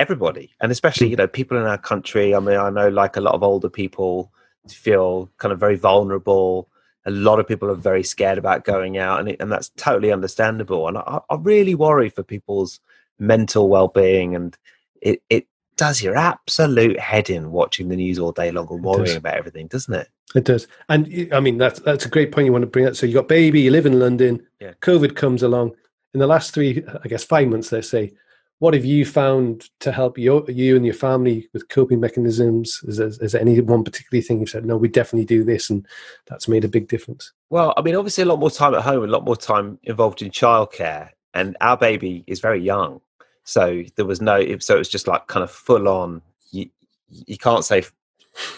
[0.00, 2.34] everybody, and especially you know people in our country.
[2.34, 4.32] I mean, I know like a lot of older people
[4.68, 6.70] feel kind of very vulnerable
[7.06, 10.12] a lot of people are very scared about going out, and, it, and that's totally
[10.12, 10.88] understandable.
[10.88, 12.80] And I, I, really worry for people's
[13.18, 14.56] mental well-being, and
[15.00, 19.16] it, it does your absolute head in watching the news all day long and worrying
[19.16, 20.08] about everything, doesn't it?
[20.34, 20.66] It does.
[20.88, 22.96] And I mean, that's, that's a great point you want to bring up.
[22.96, 24.72] So you got baby, you live in London, yeah.
[24.82, 25.76] COVID comes along.
[26.12, 28.12] In the last three, I guess, five months, let's say,
[28.58, 32.80] what have you found to help you, you and your family with coping mechanisms?
[32.84, 35.68] Is there, is there any one particular thing you've said, no, we definitely do this,
[35.68, 35.86] and
[36.26, 37.32] that's made a big difference?
[37.50, 40.22] Well, I mean, obviously, a lot more time at home, a lot more time involved
[40.22, 43.00] in childcare, and our baby is very young,
[43.44, 46.22] so there was no, so it was just like kind of full on.
[46.50, 46.70] You,
[47.08, 47.84] you can't say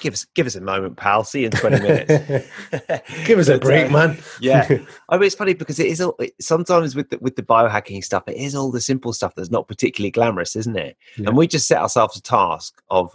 [0.00, 1.24] give us give us a moment, pal.
[1.24, 2.48] See you in twenty minutes.
[3.24, 4.18] give us a break, uh, man.
[4.40, 4.66] yeah,
[5.08, 8.24] I mean it's funny because it is all, sometimes with the, with the biohacking stuff,
[8.26, 10.96] it is all the simple stuff that's not particularly glamorous, isn't it?
[11.16, 11.28] Yeah.
[11.28, 13.14] And we just set ourselves a task of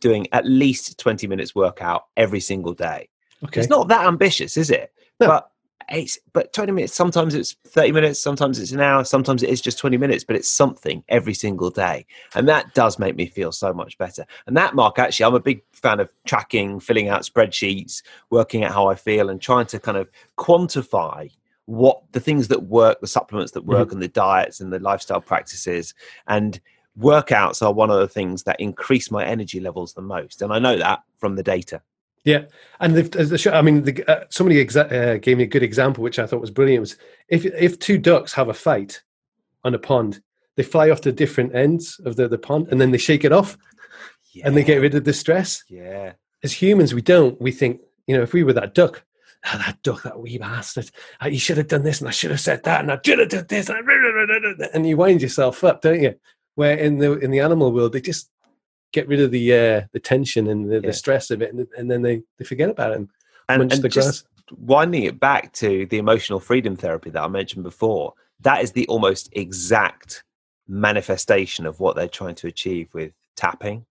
[0.00, 3.08] doing at least twenty minutes workout every single day.
[3.44, 3.60] Okay.
[3.60, 4.92] It's not that ambitious, is it?
[5.20, 5.28] No.
[5.28, 5.51] But
[5.92, 9.60] it's but 20 minutes sometimes it's 30 minutes sometimes it's an hour sometimes it is
[9.60, 12.06] just 20 minutes but it's something every single day.
[12.34, 14.24] And that does make me feel so much better.
[14.46, 18.72] And that mark actually i'm a big fan of tracking filling out spreadsheets working out
[18.72, 21.30] how i feel and trying to kind of quantify
[21.66, 23.96] what the things that work the supplements that work mm-hmm.
[23.96, 25.94] and the diets and the lifestyle practices
[26.26, 26.60] and
[26.98, 30.42] workouts are one of the things that increase my energy levels the most.
[30.42, 31.82] And i know that from the data
[32.24, 32.42] yeah,
[32.78, 36.04] and the, show, I mean, the, uh, somebody exa- uh, gave me a good example,
[36.04, 36.80] which I thought was brilliant.
[36.80, 36.96] Was
[37.28, 39.02] if if two ducks have a fight
[39.64, 40.22] on a pond,
[40.56, 43.32] they fly off to different ends of the, the pond, and then they shake it
[43.32, 43.58] off,
[44.32, 44.46] yeah.
[44.46, 45.64] and they get rid of the stress.
[45.68, 46.12] Yeah.
[46.44, 47.40] As humans, we don't.
[47.40, 49.04] We think, you know, if we were that duck,
[49.46, 52.30] oh, that duck, that wee bastard, oh, you should have done this, and I should
[52.30, 56.02] have said that, and I should have done this, and you wind yourself up, don't
[56.02, 56.14] you?
[56.54, 58.30] Where in the in the animal world, they just
[58.92, 60.80] get rid of the uh, the tension and the, yeah.
[60.86, 63.08] the stress of it, and, and, then they, they forget about it and,
[63.48, 64.26] and, and just
[64.58, 68.14] winding it back to the emotional freedom therapy that I mentioned before.
[68.40, 70.24] That is the almost exact
[70.68, 73.84] manifestation of what they're trying to achieve with tapping.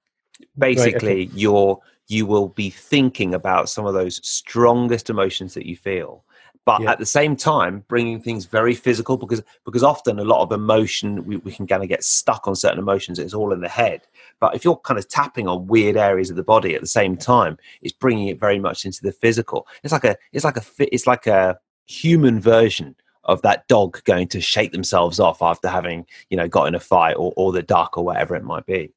[0.58, 1.40] Basically, right, okay.
[1.40, 6.26] you're you will be thinking about some of those strongest emotions that you feel
[6.72, 6.92] but yeah.
[6.92, 11.26] at the same time bringing things very physical because because often a lot of emotion
[11.26, 14.02] we, we can kind of get stuck on certain emotions it's all in the head
[14.40, 17.18] but if you're kind of tapping on weird areas of the body at the same
[17.18, 20.64] time it's bringing it very much into the physical it's like a it's like a
[20.80, 26.06] it's like a human version of that dog going to shake themselves off after having
[26.30, 28.92] you know got in a fight or, or the duck or whatever it might be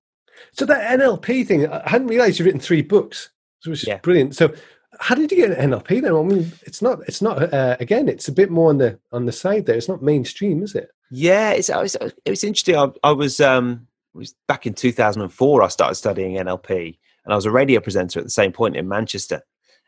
[0.53, 3.31] so that nlp thing i hadn't realized you've written three books
[3.67, 3.99] which is yeah.
[3.99, 4.53] brilliant so
[5.01, 6.15] how did you get an NLP then?
[6.15, 7.01] I mean, it's not.
[7.07, 7.53] It's not.
[7.53, 9.77] Uh, again, it's a bit more on the on the side there.
[9.77, 10.91] It's not mainstream, is it?
[11.11, 11.69] Yeah, it's.
[11.69, 12.77] It was, it was interesting.
[12.77, 15.63] I, I was um was back in 2004.
[15.63, 18.89] I started studying NLP, and I was a radio presenter at the same point in
[18.89, 19.43] Manchester.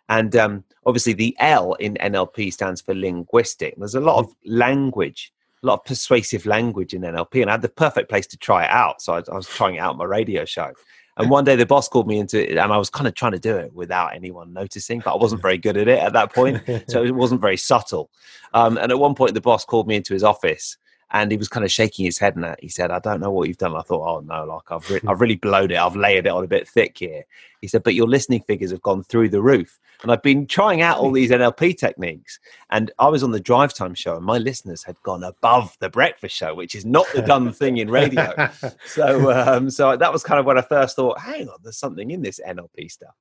[0.09, 3.75] And um, obviously, the L in NLP stands for linguistic.
[3.77, 7.62] There's a lot of language, a lot of persuasive language in NLP, and I had
[7.62, 9.03] the perfect place to try it out.
[9.03, 10.73] So I, I was trying it out on my radio show.
[11.18, 13.33] And one day the boss called me into it, and I was kind of trying
[13.33, 16.35] to do it without anyone noticing, but I wasn't very good at it at that
[16.35, 16.62] point.
[16.88, 18.11] so it wasn't very subtle.
[18.52, 20.76] Um, and at one point, the boss called me into his office
[21.12, 23.49] and he was kind of shaking his head and he said, I don't know what
[23.49, 23.77] you've done.
[23.77, 25.77] I thought, oh no, like I've, re- I've really blown it.
[25.77, 27.25] I've layered it on a bit thick here.
[27.61, 29.79] He said, but your listening figures have gone through the roof.
[30.03, 32.38] And I've been trying out all these NLP techniques.
[32.71, 35.88] And I was on the drive time show, and my listeners had gone above the
[35.88, 38.33] breakfast show, which is not the done thing in radio.
[38.87, 42.11] So, um, so that was kind of when I first thought, hang on, there's something
[42.11, 43.14] in this NLP stuff.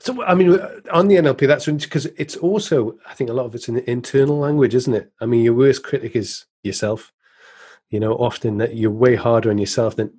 [0.00, 0.58] So, I mean,
[0.92, 4.38] on the NLP, that's because it's also, I think a lot of it's an internal
[4.38, 5.12] language, isn't it?
[5.20, 7.12] I mean, your worst critic is yourself.
[7.90, 10.12] You know, often that you're way harder on yourself than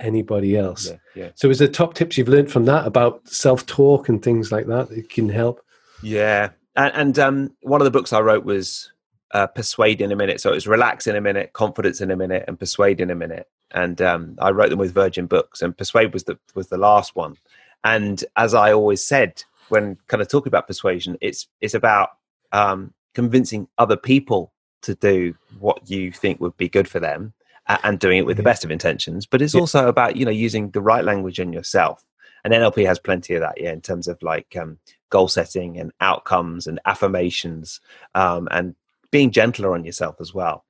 [0.00, 0.88] anybody else.
[0.88, 1.30] Yeah, yeah.
[1.34, 4.66] So, is there top tips you've learned from that about self talk and things like
[4.66, 5.60] that that can help?
[6.02, 8.90] Yeah, and, and um, one of the books I wrote was
[9.32, 12.16] uh, "Persuade in a Minute." So it was "Relax in a Minute," "Confidence in a
[12.16, 15.76] Minute," and "Persuade in a Minute." And um, I wrote them with Virgin Books, and
[15.76, 17.36] "Persuade" was the was the last one.
[17.84, 22.10] And as I always said when kind of talking about persuasion, it's it's about
[22.52, 27.32] um, convincing other people to do what you think would be good for them
[27.68, 29.60] and doing it with the best of intentions but it's yeah.
[29.60, 32.06] also about you know using the right language in yourself
[32.44, 34.78] and nlp has plenty of that yeah in terms of like um,
[35.10, 37.80] goal setting and outcomes and affirmations
[38.14, 38.74] um, and
[39.10, 40.64] being gentler on yourself as well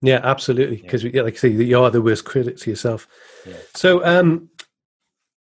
[0.00, 1.22] yeah absolutely because yeah.
[1.22, 3.08] like I say you are the worst critic to yourself
[3.46, 3.54] yeah.
[3.74, 4.48] so um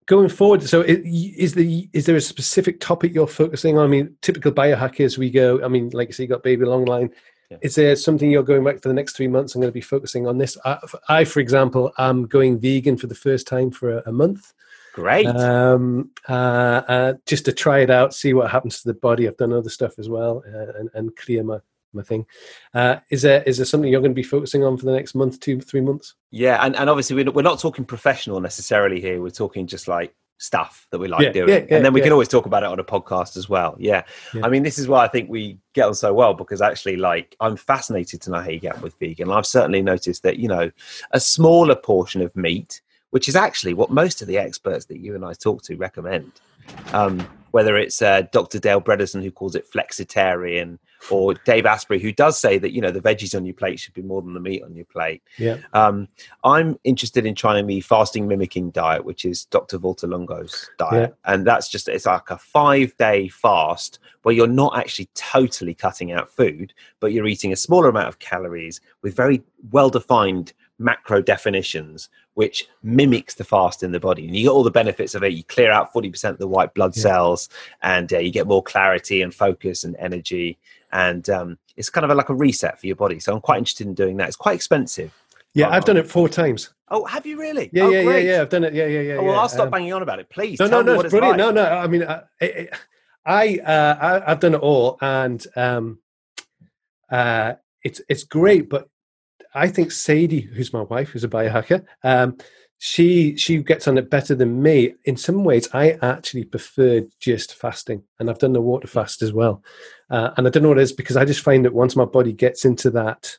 [0.08, 4.16] going forward so is the is there a specific topic you're focusing on i mean
[4.22, 7.12] typical biohackers we go i mean like you say you got baby long line
[7.52, 7.58] yeah.
[7.62, 9.54] Is there something you're going back for the next three months?
[9.54, 10.58] I'm going to be focusing on this.
[10.64, 10.78] I,
[11.10, 14.54] I for example, am going vegan for the first time for a, a month.
[14.94, 15.28] Great.
[15.28, 19.28] Um, uh, uh, just to try it out, see what happens to the body.
[19.28, 21.60] I've done other stuff as well, uh, and, and clear my
[21.94, 22.26] my thing.
[22.74, 25.16] Uh, is there is there something you're going to be focusing on for the next
[25.16, 26.16] month, two, three months?
[26.32, 29.22] Yeah, and, and obviously we're, we're not talking professional necessarily here.
[29.22, 32.02] We're talking just like stuff that we like Yeah, doing, yeah, yeah, and then we
[32.02, 33.76] can always talk about it on a podcast as well.
[33.78, 34.04] Yeah.
[34.34, 34.42] Yeah.
[34.44, 37.36] I mean, this is why I think we get on so well because actually, like,
[37.40, 39.32] I'm fascinated to know how you get with vegan.
[39.32, 40.72] I've certainly noticed that you know
[41.12, 45.14] a smaller portion of meat, which is actually what most of the experts that you
[45.16, 46.32] and I talk to recommend.
[46.94, 48.60] Um, whether it's uh, Dr.
[48.60, 52.92] Dale Bredesen who calls it flexitarian, or Dave Asprey who does say that you know
[52.92, 55.22] the veggies on your plate should be more than the meat on your plate.
[55.38, 55.58] Yeah.
[55.74, 56.08] Um,
[56.44, 59.80] I'm interested in trying the fasting mimicking diet, which is Dr.
[59.80, 64.78] Valter Longo's diet, and that's just it's like a five day fast where you're not
[64.78, 69.42] actually totally cutting out food, but you're eating a smaller amount of calories with very
[69.72, 74.63] well defined macro definitions, which mimics the fast in the body, and you get all
[74.63, 75.34] the benefits of it.
[75.34, 77.04] You clear out forty percent of the white blood Yeah.
[77.04, 77.50] cells,
[77.82, 80.58] and uh, you get more clarity and focus and energy.
[80.91, 83.20] And um, it's kind of like a reset for your body.
[83.20, 84.28] So I'm quite interested in doing that.
[84.28, 85.13] It's quite expensive.
[85.54, 85.72] Yeah, Oh.
[85.72, 86.74] I've done it four times.
[86.89, 87.70] Oh, have you really?
[87.72, 88.26] Yeah, oh, yeah, yeah, great.
[88.26, 88.41] yeah.
[88.41, 88.74] I've done it.
[88.74, 89.13] Yeah, yeah, yeah.
[89.15, 89.39] Oh, well, yeah.
[89.39, 90.60] I'll stop Um, banging on about it, please.
[90.60, 91.38] No, no, no, it's brilliant.
[91.39, 91.54] like.
[91.56, 91.70] No, no.
[91.70, 92.70] I mean, I, I,
[93.26, 96.00] I, uh, I, I've done it all, and um,
[97.12, 98.70] uh, it's it's great.
[98.70, 98.89] But
[99.54, 102.38] I think Sadie, who's my wife, who's a biohacker, um,
[102.84, 104.96] she she gets on it better than me.
[105.06, 109.32] In some ways, I actually prefer just fasting, and I've done the water fast as
[109.32, 109.64] well.
[110.10, 112.06] Uh, and I don't know what it is because I just find that once my
[112.06, 113.38] body gets into that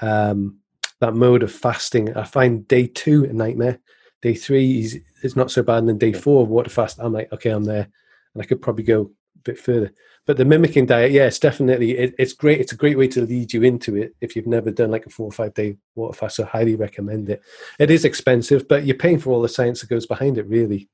[0.00, 0.58] um,
[1.00, 3.78] that mode of fasting, I find day two a nightmare.
[4.22, 7.12] Day three is is not so bad, and then day four of water fast, I'm
[7.12, 7.88] like, okay, I'm there,
[8.34, 9.92] and I could probably go a bit further.
[10.28, 12.60] But the mimicking diet, yeah, it's definitely it, it's great.
[12.60, 15.10] It's a great way to lead you into it if you've never done like a
[15.10, 16.36] four or five day water fast.
[16.36, 17.40] So highly recommend it.
[17.78, 20.90] It is expensive, but you're paying for all the science that goes behind it, really.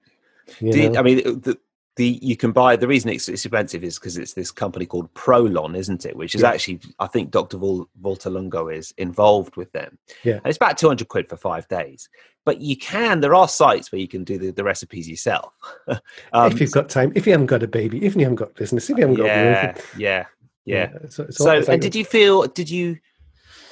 [0.61, 1.59] You- I mean, the,
[1.97, 5.13] the you can buy the reason it's, it's expensive is because it's this company called
[5.15, 6.17] Prolon, isn't it?
[6.17, 6.51] Which is Yeah.
[6.51, 7.57] actually, I think Dr.
[7.57, 9.97] Vol, Valter Longo is involved with them.
[10.25, 10.35] Yeah.
[10.35, 12.09] and it's about two hundred quid for five days.
[12.45, 13.21] But you can.
[13.21, 15.53] There are sites where you can do the, the recipes yourself.
[15.89, 18.55] um, if you've got time, if you haven't got a baby, if you haven't got
[18.55, 20.27] business, if you haven't got yeah, yeah,
[20.67, 20.91] yeah.
[21.03, 22.43] it's all- So, and did you feel?
[22.49, 22.99] Did you?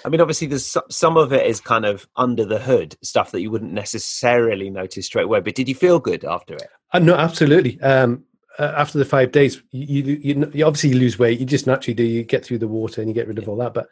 [0.05, 3.41] I mean, obviously, there's some of it is kind of under the hood stuff that
[3.41, 5.41] you wouldn't necessarily notice straight away.
[5.41, 6.69] But did you feel good after it?
[6.93, 7.81] Uh, no, absolutely.
[7.81, 8.25] Um,
[8.59, 11.41] uh, after the five days, you, you, you obviously you lose weight.
[11.41, 12.05] You just naturally do.
[12.05, 13.75] You get through the water and you get rid of all that.
[13.75, 13.88] But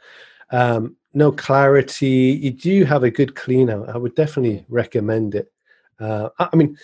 [0.50, 2.38] um, no clarity.
[2.42, 3.88] You do have a good clean out.
[3.88, 5.52] I would definitely recommend it.
[5.98, 6.76] Uh, I I mean,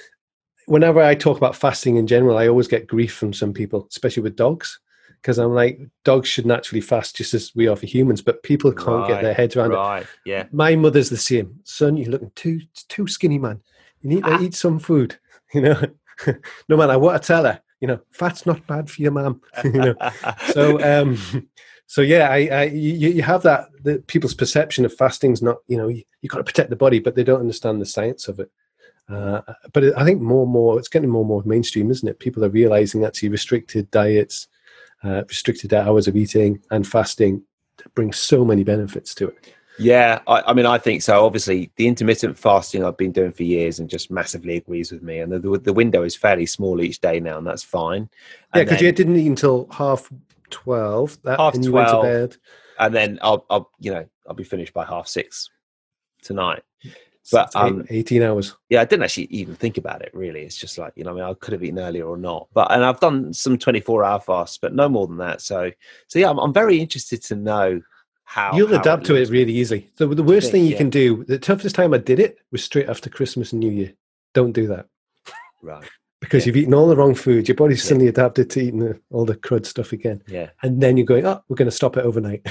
[0.66, 4.22] whenever I talk about fasting in general, I always get grief from some people, especially
[4.22, 4.78] with dogs,
[5.20, 8.72] because I'm like, dogs should naturally fast just as we are for humans, but people
[8.72, 10.06] can't get their heads around it.
[10.24, 10.44] Yeah.
[10.52, 11.60] My mother's the same.
[11.64, 13.60] Son, you're looking too too skinny, man.
[14.02, 14.42] You need to Ah.
[14.42, 15.16] eat some food.
[15.54, 15.80] You know,
[16.68, 19.40] no matter what I tell her, you know, fat's not bad for your mum.
[19.64, 19.94] you know,
[20.52, 21.16] so um,
[21.86, 25.76] so yeah, I, I you, you have that the people's perception of fasting's not you
[25.76, 28.40] know you, you got to protect the body, but they don't understand the science of
[28.40, 28.50] it.
[29.08, 29.40] Uh,
[29.72, 32.18] but I think more and more it's getting more and more mainstream, isn't it?
[32.18, 34.48] People are realizing actually restricted diets,
[35.04, 37.42] uh, restricted hours of eating, and fasting
[37.94, 39.54] bring so many benefits to it.
[39.78, 41.24] Yeah, I, I mean, I think so.
[41.24, 45.18] Obviously, the intermittent fasting I've been doing for years and just massively agrees with me.
[45.18, 48.08] And the, the, the window is fairly small each day now, and that's fine.
[48.54, 50.10] Yeah, because you didn't eat until half
[50.50, 51.20] twelve.
[51.22, 52.04] That, Half and you went to 12.
[52.04, 52.36] bed.
[52.78, 55.50] and then I'll, I'll, you know, I'll be finished by half six
[56.22, 56.62] tonight.
[57.32, 58.56] But, um, eighteen hours.
[58.68, 60.10] Yeah, I didn't actually even think about it.
[60.14, 62.48] Really, it's just like you know, I mean, I could have eaten earlier or not.
[62.54, 65.40] But and I've done some twenty-four hour fasts, but no more than that.
[65.40, 65.70] So,
[66.06, 67.80] so yeah, I'm, I'm very interested to know
[68.24, 69.90] how You'll how adapt to it really easily.
[69.96, 70.78] The, the worst think, thing you yeah.
[70.78, 73.92] can do, the toughest time I did it was straight after Christmas and New Year.
[74.34, 74.86] Don't do that
[75.62, 75.88] Right.
[76.20, 76.48] because Yeah.
[76.48, 77.46] you've eaten all the wrong food.
[77.48, 77.88] Your body's Yeah.
[77.88, 80.50] suddenly adapted to eating the, all the crud stuff again, Yeah.
[80.62, 82.46] and then you're going, "Oh, we're going to stop it overnight."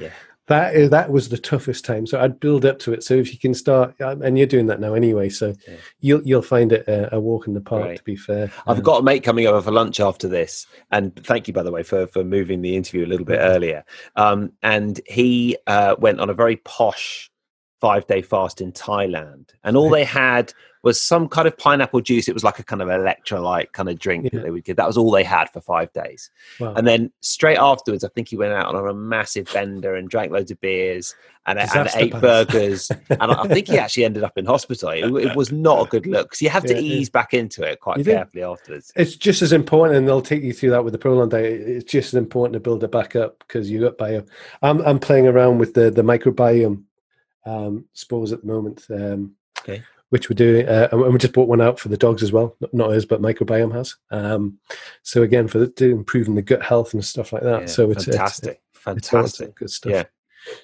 [0.00, 0.10] Yeah.
[0.46, 2.06] That is that was the toughest time.
[2.06, 3.02] So I'd build up to it.
[3.02, 5.76] So if you can start, um, and you're doing that now anyway, so Yeah.
[6.00, 7.84] you'll you'll find it a, a walk in the park.
[7.84, 7.96] Right.
[7.96, 11.16] To be fair, I've Um, got a mate coming over for lunch after this, and
[11.24, 13.84] thank you by the way for for moving the interview a little bit earlier.
[14.16, 17.30] Um, and he uh, went on a very posh
[17.80, 20.52] five day fast in Thailand, and all they had
[20.84, 22.28] was some kind of pineapple juice.
[22.28, 24.30] It was like a kind of electrolyte kind of drink Yeah.
[24.34, 24.76] that they would get.
[24.76, 26.30] That was all they had for five days.
[26.60, 26.74] wow.
[26.74, 30.30] And then straight afterwards, I think he went out on a massive bender and drank
[30.30, 31.14] loads of beers
[31.46, 32.20] and, and ate pants.
[32.20, 32.90] burgers.
[33.10, 34.90] and I think he actually ended up in hospital.
[34.90, 37.62] It, it was not a good look because you have to Yeah, ease back into
[37.62, 38.12] it quite You do.
[38.12, 38.92] carefully afterwards.
[38.96, 41.60] it's just as important, and they'll take you through that with the Prolon diet.
[41.62, 44.24] It's just as important to build it back up because you got bio.
[44.62, 46.82] I'm I'm playing around with the the microbiome
[47.46, 49.82] um, spores at the moment, um, Okay.
[50.14, 52.56] Which we're doing, uh, and we just bought one out for the dogs as well.
[52.72, 53.96] Not- us, but microbiome has.
[54.12, 54.60] Um,
[55.02, 57.62] so again, for the, improving the gut health and stuff like that.
[57.62, 58.62] Yeah, so it's it's- fantastic.
[58.72, 59.56] fantastic.
[59.56, 59.90] Good stuff.
[59.90, 60.04] Yeah.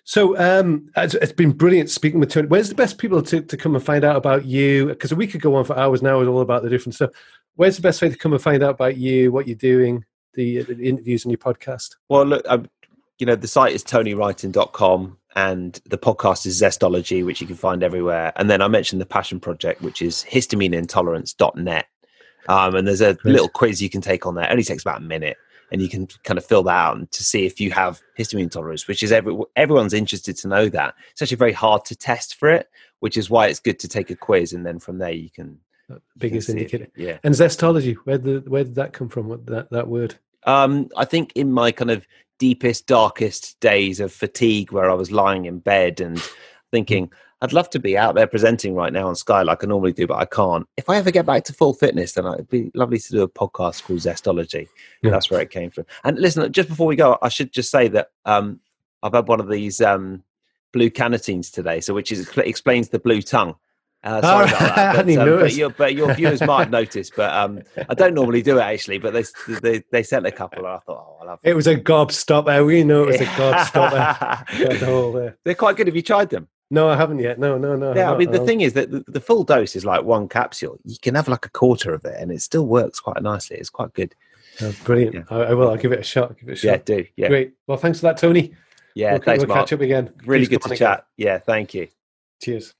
[0.05, 2.47] So um, it's been brilliant speaking with Tony.
[2.47, 4.87] Where's the best people to, to come and find out about you?
[4.87, 7.11] Because we could go on for hours now with all about the different stuff.
[7.57, 10.63] Where's the best way to come and find out about you, what you're doing, the,
[10.63, 11.97] the interviews on your podcast?
[12.09, 12.71] Well, look, I'm,
[13.19, 17.83] you know, the site is tonywrighton.com and the podcast is Zestology, which you can find
[17.83, 18.33] everywhere.
[18.37, 21.87] And then I mentioned the Passion Project, which is histamineintolerance.net.
[22.49, 23.33] Um, and there's a Great.
[23.33, 24.45] little quiz you can take on there.
[24.45, 25.37] It only takes about a minute
[25.71, 28.88] and you can kind of fill that out to see if you have histamine intolerance,
[28.88, 30.95] which is every, everyone's interested to know that.
[31.12, 32.69] It's actually very hard to test for it,
[33.01, 35.59] which is why it's good to take a quiz, and then from there you can.
[36.19, 36.93] biggest indicator, it.
[36.97, 37.19] yeah.
[37.23, 39.29] And zestology, where did where did that come from?
[39.29, 40.16] What that that word?
[40.44, 42.07] Um, I think in my kind of
[42.38, 46.20] deepest, darkest days of fatigue, where I was lying in bed and
[46.70, 47.11] thinking.
[47.42, 50.07] I'd love to be out there presenting right now on Sky like I normally do,
[50.07, 50.66] but I can't.
[50.76, 53.29] If I ever get back to full fitness, then it'd be lovely to do a
[53.31, 54.68] podcast called Zestology.
[55.03, 55.11] Yeah.
[55.11, 55.87] That's where it came from.
[56.05, 58.61] And listen, just before we go, I should just say that um,
[59.03, 60.22] I've had one of these um,
[60.74, 63.55] blue canatines today, so which is, explains the blue tongue.
[64.03, 64.97] Uh, sorry about that.
[65.07, 67.11] But, um, but, your, but, your, viewers might notice.
[67.15, 68.99] But um, I don't normally do it actually.
[68.99, 69.25] But they
[69.61, 71.41] they, they sent a couple, and I thought, oh, I love.
[71.43, 72.65] It It was a gobstopper.
[72.65, 75.35] We know it was a gobstopper.
[75.45, 75.87] They're quite good.
[75.87, 76.49] Have you tried them?
[76.71, 77.39] No, I haven't yet.
[77.39, 77.95] No, no, no.
[77.95, 80.79] Yeah, I mean, the thing is that the, the, full dose is like one capsule.
[80.85, 83.57] You can have like a quarter of it, and it still works quite nicely.
[83.57, 84.15] It's quite good.
[84.63, 85.15] Oh, brilliant.
[85.15, 85.23] Yeah.
[85.31, 85.69] I, I, will.
[85.69, 86.31] I'll give it a shot.
[86.31, 86.69] I'll give it a shot.
[86.69, 87.07] Yeah, do.
[87.17, 87.29] Yeah.
[87.29, 87.53] Great.
[87.67, 88.55] Well, thanks for that, Tony.
[88.95, 90.13] Yeah, we'll, thanks, we'll catch up again.
[90.25, 91.07] Really Please good to chat.
[91.17, 91.17] Again.
[91.17, 91.89] Yeah, thank you.
[92.41, 92.75] Cheers.